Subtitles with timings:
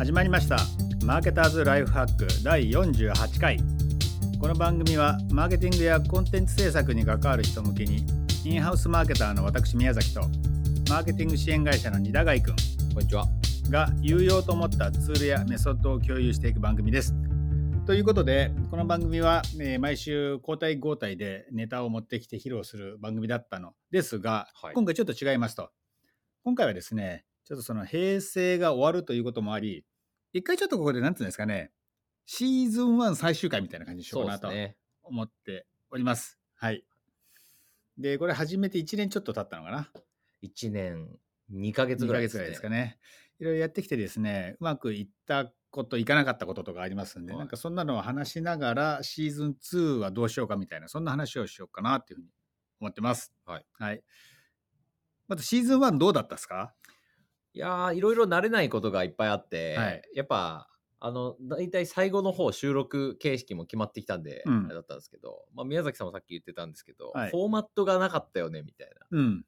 [0.00, 0.56] 始まりました。
[1.04, 3.58] マーケターズライフハック第48回。
[4.40, 8.06] この番組はマーケティングやコンテンツ制作に関わる人向けに
[8.46, 10.22] インハウスマーケターの私宮崎と
[10.88, 12.56] マーケティング支援会社の二田貝くん
[12.94, 13.26] こんにちは。
[13.68, 17.14] が有用と思ったツールやメソッドを共有していく番組です。
[17.84, 24.74] ということでこの番組は、えー毎週交代交代でネタを持ってきて披露する番組だったのですが、はい。
[24.74, 25.68] 今回ちょっと違いますと。
[26.42, 29.84] 今回はですねちょっとその平成が終わるということもあり
[30.32, 31.72] 一回ちょっとここで何て言うんですかね
[32.26, 34.48] シーズン1最終回みたいな感じにしようかなと。
[35.02, 36.38] 思っております。
[36.54, 36.84] はい。
[37.98, 39.90] でこれ始めて1年ちょっと経ったのかな
[40.42, 41.08] ？1年
[41.52, 42.98] 2ヶ月2ヶぐらい月ぐらいですかね。
[43.40, 52.28] いろいろやってきてですね、うまくいったこと、いかなかったこととかありますんで、はいなんかそんなのを話しながら、シーズン2はどうしようかみたいな、そんな話をしようかなっていうふうに
[52.80, 53.32] 思ってます。
[53.46, 53.66] はい。
[53.72, 54.02] はい。
[55.26, 56.74] まずシーズン1どうだったですか？
[57.52, 60.68] いやー、いろいろ慣れないことがいっぱいあって、はいやっぱ、
[61.00, 69.06] あの、大体最後の方、収録形式も決まってきたんで、うんあれだったんですけど、まあ、宮崎さんもさっき言ってたんですけど、はいフォーマットがなかったよね、みたいな。
[69.10, 69.44] うん。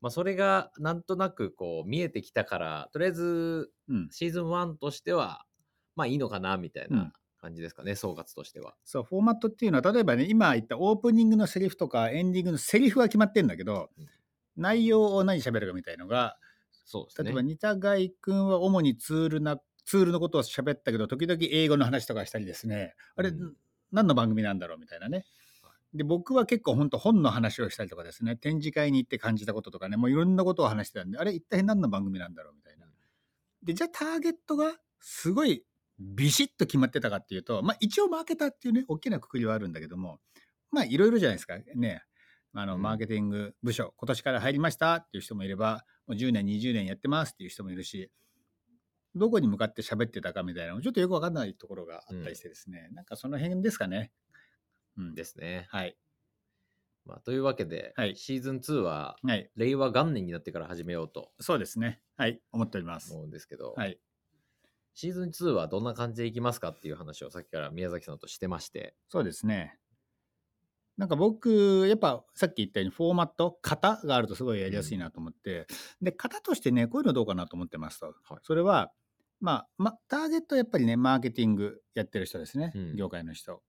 [0.00, 4.08] まあ、それがなんとなくこう見えてきたから、とりあえずうん。
[4.10, 5.44] シーズン1としては、
[5.96, 8.74] まあいいのかな、みたいうんな感じですかね、総括としては。
[8.84, 14.06] そう、フォーマットっていうのは、例えばね、今言ったオープニングのセリフとかエンディングのセリフは決まってんだけど、うん
[14.56, 16.36] 内容を何喋るかみたいのが、
[16.84, 17.28] そうですね。
[17.28, 23.56] 例えば、似たガイ君は主にツールな、ツールのことを喋ったけど、時々英語の話とかしたりですね、あれ、うん
[23.92, 25.24] 何の番組なんだろうみたいなね。
[25.94, 32.86] で、僕は結構本当本の話をしたりとかですね、展示会に行って感じたこととかね、もういろんなことを話してたんで、あれ、一体何の番組なんだろうみたいな。
[33.62, 35.64] で、じゃあターゲットがすごい
[35.98, 40.18] ビシッと決まってたかっていうと、まあ一応マーケターっていうね、大きなくくりはあるんだけども、
[40.70, 41.58] まあいろいろじゃないですか。
[41.74, 42.02] ね。
[42.54, 48.10] あの、うんマーケティング部署、今年から入りましたっていう人もいれば、もう10年、20年やってますっていう人もいるし、
[49.14, 54.10] どこに向かって喋ってたかみたいなのちょっとよくわかんないところがあったりしてですね、なんかその辺ですかね。
[54.96, 55.14] うん。
[55.14, 55.66] ですね。
[55.70, 55.96] はい。
[57.04, 59.50] まあ、というわけで、はいシーズン2ははい。
[59.56, 62.00] 令和元年になってから始めようとそうですね。
[62.16, 62.40] はい。
[62.52, 63.12] 思っております。
[63.12, 63.98] 思うんですけど、はい。
[64.94, 69.78] シーズン2はどんな感じでいきますかっていう話をさっきから宮崎さんとしてまして、そうですね。
[70.98, 75.66] なんか僕、やっぱさっき言ったようにフォーマット、型があるとすごいやりやすいなと思って、
[76.02, 78.06] で、型としてね、こういうのどうかなと思ってますと。
[78.06, 78.92] はいそれは、
[79.40, 83.62] まあ、ま、ターゲットはやっぱりね、マーケティングやってる人ですね、うん業界の人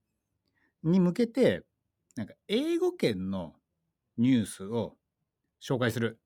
[0.83, 1.63] に向けて、
[2.15, 3.55] なんか英語圏の
[4.17, 4.97] ニュースを
[5.61, 6.19] 紹介する。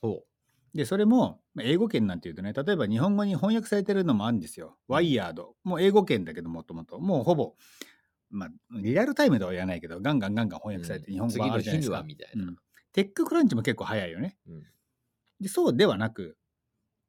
[0.00, 0.24] ほ
[0.74, 4.76] で、それも、まあ英語圏なんていうとね、例えば日本語に翻訳されてるのもあるんですよ。
[4.88, 5.54] ワイヤード。
[5.62, 6.98] もう英語圏だけど、もともと。
[6.98, 7.54] もうほぼ、
[8.34, 11.96] まあ、リアルタイムでは言わないけど、ガンガンガンガン翻訳されて日本語次版あるじゃないですか。
[11.98, 12.44] はみたいな。
[12.44, 12.56] うん
[12.92, 14.38] テッククランチも結構早いよね。
[14.46, 14.62] うん
[15.40, 16.36] でそうではなく、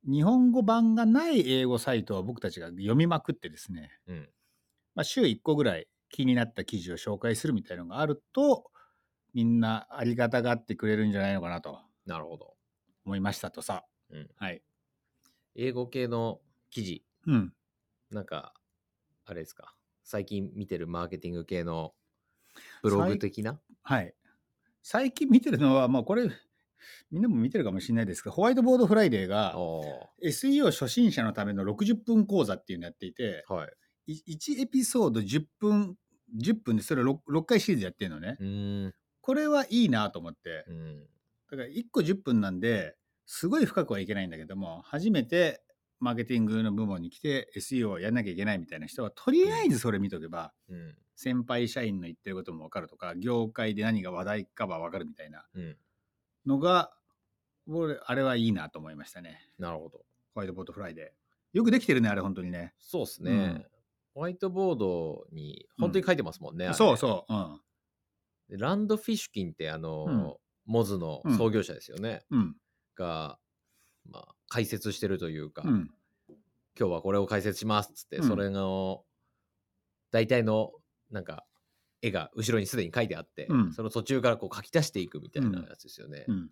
[0.03, 4.29] 日本語版がない英語サイトは僕たちが読みまくってですね、うん
[4.95, 8.71] まあ、週1個ぐらい気になった記事を紹介するみたいなのがあると、
[9.33, 12.55] みんなありがたがってくれるんじゃないのかなとなるほど。
[13.05, 13.85] 思いましたとさ。
[14.09, 14.63] うんはい。
[15.55, 17.53] 英語系の記事、うん。
[18.11, 18.53] なんか、
[19.25, 19.74] あれですか、
[20.05, 21.93] 最近見てるマーケティング系の
[22.83, 23.59] ブログ的な？
[23.81, 24.13] はい。
[24.83, 26.29] 最近見てるのは、まあこれ、
[27.09, 29.83] みんなも見てるかもしれないですけど、ホワイトボードフライデーがお
[30.23, 33.67] SEO 初心者のための60分講座っていうのをやっていて、ーは
[34.07, 34.33] い。
[34.37, 35.97] 1エピソード10分、
[36.39, 38.93] 10分でそれを 6, 6回シリーズやってるのね。
[39.21, 40.71] これはいいなと思ってう。
[40.71, 40.99] ん。
[41.49, 42.95] だから1個10分なんで、
[43.25, 45.63] すごい深くはいけないんだけども、初めて
[46.05, 50.95] マーケティングの部門に来て SEO をやんなきゃいけないみたいな人は、とりあえずそれ見とけば、うん。
[51.15, 55.77] 先輩社員の言ってることも分かるとか、業界で何が話題かは分かるみたいなうん。
[56.45, 56.93] のが、
[57.67, 59.49] 俺、あれはいいなと思いましたね。
[59.57, 60.05] なるほど。
[60.35, 61.57] ホワイトボードフライデー。
[61.57, 62.75] よくできてるね、あれ、本当にね。
[62.77, 63.31] そうっすね。
[63.31, 63.65] うん
[64.13, 66.73] ホワイトボードに本当に書いてますもんね。
[66.73, 68.57] そうそう。
[68.57, 70.33] ランドフィッシュキンってあの、うん
[70.65, 72.23] モズの創業者ですよね。
[72.31, 72.55] うん。
[72.95, 73.37] が、
[74.09, 75.91] まあ、解説してるというか、うん。
[76.77, 79.03] 今日はこれを解説しますっつって、うんそれの
[80.11, 80.71] 大体の
[81.09, 81.45] なんか
[82.01, 86.25] 絵が後ろにすでに書いてあって、うんその途中からこう書き足していくみたいなやつですよね。
[86.27, 86.49] うん。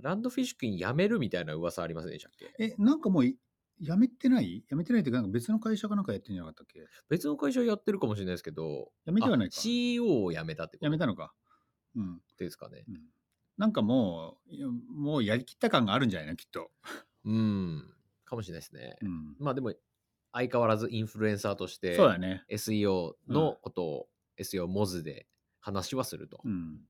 [0.00, 2.54] ランドフィッシュキンやめるみたいな噂ありませんでしたっけ？
[2.58, 3.36] え、なんかもうい、
[3.80, 4.64] やめてない？
[4.68, 6.86] やめてないっていうか、なんか別の会社かなんかやってんじゃなかったっけ？
[7.08, 10.86] 別の会社やってるかもしれないですけど、やめてはないかあ CEO を辞めたってこと？
[10.86, 11.32] やめたのか。
[11.96, 12.20] うん。
[12.36, 12.84] ですかね。
[12.88, 13.00] うん
[13.58, 16.70] なんかもうもうやりきった感があるんじゃないのきっと。
[17.24, 17.84] うん。
[18.24, 18.96] かもしれないですね。
[19.02, 19.36] うん。
[19.38, 19.72] まあでも、
[20.32, 22.44] 相変わらずインフルエンサーとして、そうだね。
[22.50, 24.08] SEO のことを、
[24.38, 25.26] SEO モズで
[25.60, 26.40] 話はすると。
[26.44, 26.80] うん。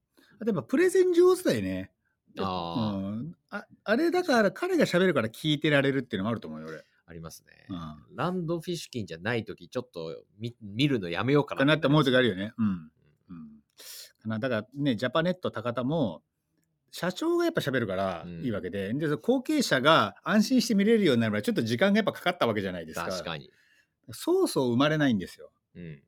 [0.41, 1.91] あとやっぱプレゼン上手だよね。
[2.39, 6.85] あーうん、ああれだから彼が喋るから聞いてられるっていうのもあると思うよ俺。
[7.07, 7.67] ありますね。
[7.71, 12.35] うんランドフィッシュ金じゃないとき、ちょっと見見るのやめようかなかなって思う時あるよ。
[12.35, 12.53] よね。
[12.59, 12.67] うん。
[12.67, 12.91] うん、
[14.21, 16.23] かなだからね、ジャパネット高田も、
[16.91, 23.07] 社長がやっぱ喋るからうんいいわけで、で、その後継者が安心して見れるようになるまでちょっと時間がやっぱかかったわけじゃないですか。
[23.07, 23.51] 確かに。
[24.11, 25.51] そうそう生まれないんですよ。
[25.75, 26.03] うん。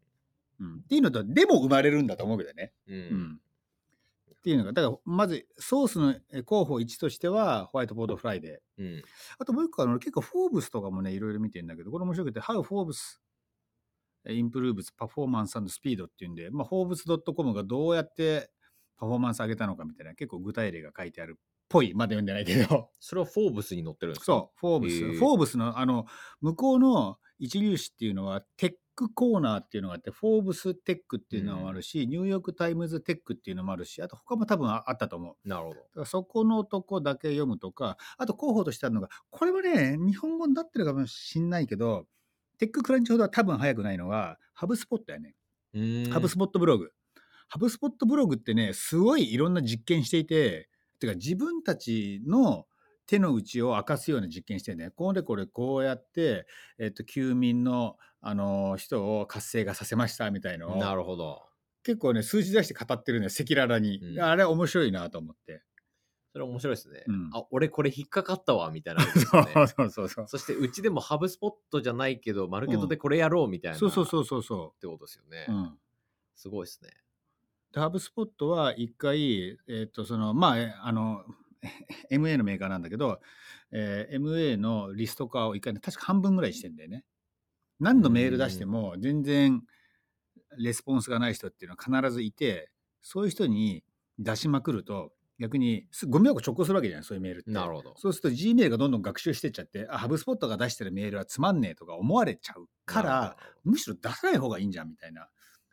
[0.60, 2.72] うん、っていうのと、でも生まれるんだと思うけどね。
[2.86, 2.94] う。
[2.94, 3.40] うんん。
[4.40, 8.82] っていうのが、だからまずソースのえ候補1としては Whiteboard Friday。
[8.82, 9.02] うん。
[9.38, 13.20] あともう一個あの結構フォーブスとかもねいろいろ見てるんだけどこれ面白くて How Forbes
[14.26, 18.50] Improves Performance and Speed っていうんで、まあ、Forbes.com がどうやって
[19.00, 22.90] パフォーマンス上げたのかみたいな結構具体例が書いてあるっぽいまだ読んでないけど。
[23.00, 24.26] それはフォーブスに載ってるんですか？
[24.26, 26.04] そうフォーブス、フォーブスのあの
[26.42, 35.48] 向こうの一流誌っていうのはテックコーナーっていうのがあってフォーブステックっていうのもあるし、 New York Times Tech っていうのもあるしあと他も多分ああったと思う。
[35.48, 36.04] なるほど。
[36.04, 42.04] そこのとこだけ読むとか、あと候補としてあるのが、これはね、日本語になってるかもしんないけど、
[42.58, 45.34] TechCrunch ほどは多分早くないのが、ハブスポットやね。
[46.12, 46.90] ハブスポットブログ。
[47.50, 50.68] ハブスポットブログってね、すごいいろんな実験していて、
[51.00, 52.66] てか自分たちの
[53.06, 56.46] 手の内を明かすような実験してね、これこれこうやって、
[56.78, 61.42] えっと、休眠の、あの人を活性化させましたみたいのを、なるほど。
[61.82, 63.98] 結構ね、数字出して語ってるね、赤裸々に。
[63.98, 65.62] うんあれ面白いなと思って。
[66.32, 67.02] それ面白いですね。
[67.08, 69.42] うんあ、俺これ引っかかったわ、みたいなのですそう。
[69.42, 70.28] そうそうそう。
[70.28, 73.78] そしてうちでもハブスポットじゃないけど、マルケットでこれやろうみたいな。
[73.78, 75.46] そうそうっそうそうそてことですよね。
[75.48, 75.52] う。
[75.52, 75.78] うん。
[76.36, 76.90] すごいですね。
[77.72, 81.24] でハブスポットは一回、えっ、と、その、まあえ、あの、
[82.10, 83.20] MA のメーカーなんだけど、
[83.70, 87.04] えー MA のリスト化を一回、ね、確か半分ぐらいしてんだよね。
[87.78, 89.62] 何度メール出しても全然
[90.58, 92.70] レスポンスがない人っていうのは必ずいて、
[93.00, 93.84] そういう人に
[94.18, 97.50] 出しまくると、逆にすご迷惑直行するわけじゃない、そういうメールって。
[97.50, 97.94] なるほど。
[97.96, 105.28] そうすると Gmail がどんどん学習してっちゃって、あ、ハブスポットが出してるメールはつまんねえとか思われちゃうから、むしろ出さない方がいいんじゃんみたいな。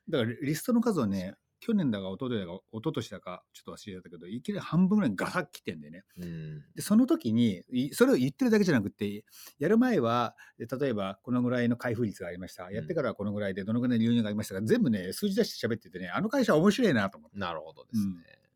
[0.09, 1.35] だからリストの数をね、
[1.67, 6.05] 去年だか一昨日だか一昨年だかちょっと忘れちゃったけど、いきなり半分ぐらいガサッ切ってんでね。
[6.17, 6.59] うん。
[6.73, 9.25] で、その時に、いそれを言ってるだけじゃなくて、
[9.59, 12.71] やる前は、え例えばこのぐらいの開封率がありました。
[12.71, 17.37] やってからはこのぐらいでどのぐらいの流入がありましたか、全部ね、数字出して喋っててね、あの会社面白いなと思って。
[17.37, 18.13] なるほどですね。
[18.13, 18.47] うん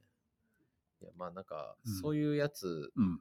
[1.02, 3.20] いやまあなんかうん、そういうやつうん。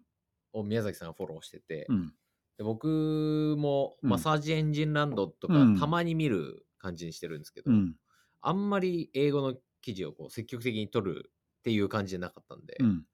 [0.53, 2.13] を宮崎さんがフォローしてて、うん。
[2.59, 7.95] で僕もうんマッサージエンジンランドとかうんたまに見る感じにしてるんですけど、うん。
[8.43, 13.05] あんまり英語の記事をこう積極的に取るっていう感じじゃなかったんで、うん。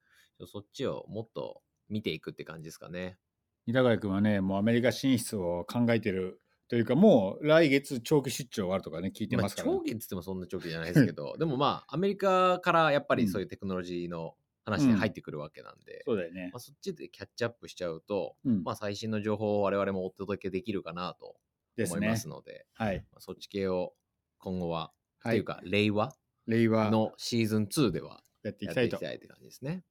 [0.46, 3.18] そっちをもっと見ていくって感じですかね。
[3.66, 14.34] 板貝君はね、もうアメリカ進出を考えてるというか、もう来月長期出張があるとかね、聞いてますから、ね長期って言ってもそんな長期じゃないですけど、でもまあ、アメリカからやっぱりそういうテクノロジーの
[14.64, 16.60] 話で入ってくるわけなんで、そうだよねまあ、。
[16.60, 21.36] そっちでキャッチアップしちゃうと、うんまあ、最新の情報を我々もお届けできるかなと
[21.78, 22.16] 思いま。
[22.16, 22.96] すので、はい。
[23.12, 23.94] まあそっち系を
[24.38, 25.44] 今後は、はいっていう。
[25.44, 26.12] か、令和？
[26.46, 28.98] 令和のシーズン2ではやっていきたいと。
[28.98, 29.84] ていって感じですね。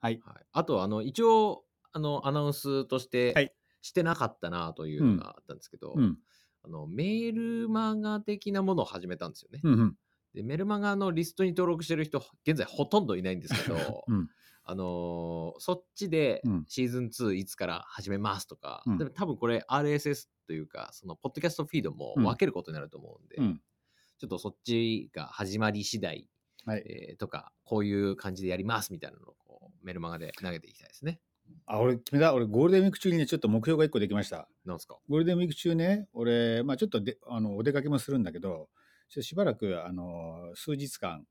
[0.00, 0.20] はい。
[0.24, 3.52] はい、あと、あの、一応、あの、アナウンスとして、はい
[3.84, 6.16] してなかったなというのがあったんですけど、うん。
[6.62, 9.60] あのメールマガ的なものを始めたんですよね。
[9.62, 9.96] うんうん。
[10.32, 14.28] でメルマガのリストに登録してる人、現在ほとんどいないんですけど、うん。
[14.64, 23.60] あのーそっちでうんシーズン2いつから始めますとか、うんでも多分これ RSS というか、そのポッドキャストフィードもうん分けることになると思うんで、うん。
[24.24, 26.26] ちょっとそっちが始まり次第、
[26.64, 26.82] はい。
[26.86, 31.20] えーとか、こういう感じでやりますみたいなのをこうメルマガで投げていきたいですね。
[31.66, 32.32] あ、俺決めた。
[32.32, 34.48] 俺ゴールデンウィーク中にね、ちょっと目標が一個できました。
[34.64, 34.96] なんですか？
[35.10, 38.70] ゴールデンウィーク中ね、俺、まあちょっとであのお出かけもするんだけど、
[39.10, 41.26] ちょっとしばらく、あの、数日間、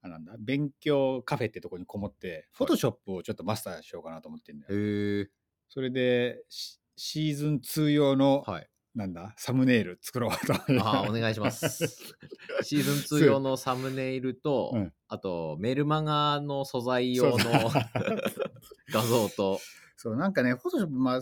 [0.00, 5.26] あなんだ、勉強カフェってとこにこもって、フォトショップをちょっとマスターしようかなと思ってんだよ。
[5.68, 8.70] それで、シシーズン2用の、はい。
[8.94, 10.52] なんだ、サムネイル作ろうと。
[10.54, 11.86] あーお願いします。
[12.62, 17.36] シーズン2用のサムネイルと、うんあとメルマガの素材用の
[18.92, 19.58] 画像と、
[19.96, 21.20] そう、なんかね、フォトショップ、まあ、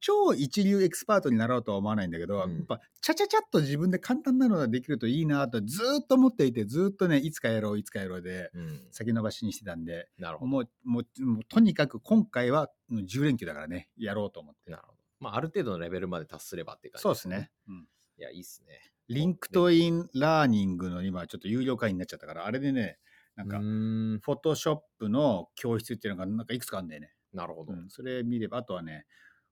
[0.00, 10.50] 超一流エキスパートになろうとは思わないんだけど、うんやっぱ、ちゃちゃちゃっと自分で簡単なのができるといいなとずーっと思っていて、ずーっとね、いつかやろう、いつかやろうで、うん、先延ばしにしてたんで、なるほど。
[10.50, 14.78] もう、もう、もうとにかく今回はもう10連休だからね、やろうと思ってな。
[14.78, 14.97] るほど。
[15.20, 17.50] まあ、ある程度のレベルまで達すればっていう感じそうですね。。
[17.68, 17.86] うん
[18.18, 18.80] いや、いいっすね。
[19.08, 22.98] LinkedIn Learning の今ちょっと有料会員になっちゃったから、あれでね、
[23.36, 27.12] なんか Photoshop の教室っていうのがなんかいくつかあるんだよね。
[27.32, 27.72] なるほど。
[27.72, 29.06] うん、それ見れば、あとはね、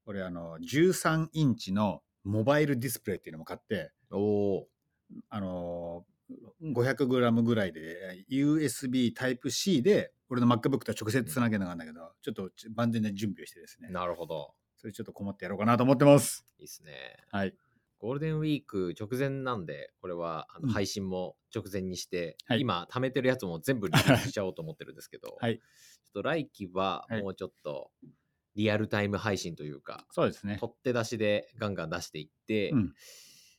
[0.05, 4.69] 俺あの、13インチのモバイルディスプレイっていうのも買って、おお
[5.31, 14.55] あのー、500g ぐらいで USB Type-C で俺の MacBook と直接つなげながらなんだけど、ちょっと万全な準備をしてですねー、なるほど。
[14.77, 16.47] それちょっとこもってやろうかなと思ってます。
[16.59, 16.93] いいですね。
[17.31, 17.55] はい。
[17.99, 25.63] ゴールデンウィーク直前なんで、これはあうんの配信も直前にして、はい今貯めてるやつも全部リリースしちゃおうと思ってるんですけど、はいちょ
[26.11, 27.91] っと来期ははいもうちょっと
[28.55, 30.59] リアルタイム配信というか、そうですね。
[30.61, 32.93] 撮って出しでガンガン出していって、うん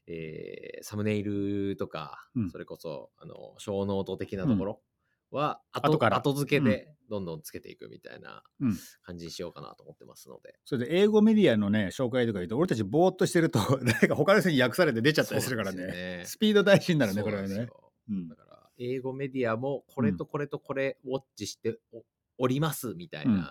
[0.06, 4.82] えーサムネイルとか、うんそれこそあの show note 的なところ
[5.32, 10.56] は後,、後から後付けでどんどんつけていくみたいなうん感じにしようかなと思ってますので。
[10.66, 15.86] それで英語メディアのね、紹介とか言うと、俺たちぼーっとしてると、 誰か他の人に訳されて出ちゃったりするからね。
[15.88, 17.62] ですスピード大事になよるね、これはねそ
[18.10, 22.04] うなんだから、英語メディアもこれとこれとこれウォッチしてお
[22.40, 23.42] おりますみたいな、うん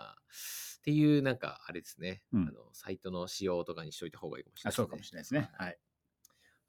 [0.77, 5.51] っていうなんかあれですね、うんあのサイトの仕様とかにしといた方がいいかもしれないあそうかもしれないですね。
[5.55, 5.79] はい。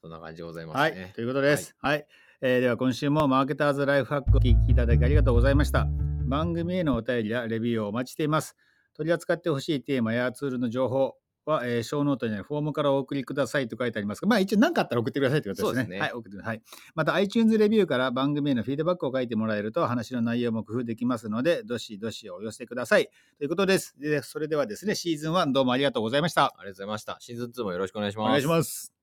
[0.02, 1.12] そんな感じでございますはいね。。
[1.14, 1.76] ということです。
[1.78, 2.08] はい。
[2.40, 5.88] えーでは今週もマーケターズライフハックをお聞きいただきありがとうございました。
[6.28, 8.56] 番組へのお便りやレビューをお待ちしています。
[8.96, 11.16] 取り扱ってほしいテーマやツールの情報
[11.46, 15.84] は、えー、ショーノートにあるフォームからお送りくださいと書いてありますが、まあ一応何かあったら送ってくださいということですね。
[15.86, 16.62] すねはい、送ってください。
[16.94, 23.10] また iTunes レビューから番組へのフィードバックを書いてもらえると話の内容も工夫できますので、どしどしお寄せください。
[23.40, 23.96] ということです。
[24.00, 26.46] でそれではですね、シーズン1どうもありがとうございました。
[26.46, 27.18] ありがとうございました。
[27.20, 28.28] シーズン2もよろしくお願いします。
[28.28, 28.97] お願いします。